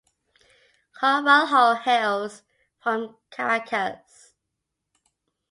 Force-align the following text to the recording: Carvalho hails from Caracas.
Carvalho 0.93 1.75
hails 1.75 2.41
from 2.79 3.15
Caracas. 3.29 4.33